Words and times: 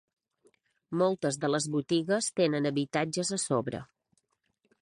Moltes 1.01 1.37
de 1.43 1.51
les 1.51 1.69
botigues 1.77 2.31
tenen 2.41 2.71
habitatges 2.73 3.33
a 3.39 3.43
sobre. 3.47 3.87